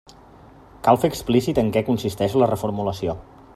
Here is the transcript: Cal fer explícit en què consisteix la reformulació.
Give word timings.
Cal 0.87 0.97
fer 1.03 1.09
explícit 1.13 1.61
en 1.65 1.71
què 1.77 1.85
consisteix 1.91 2.39
la 2.43 2.51
reformulació. 2.53 3.19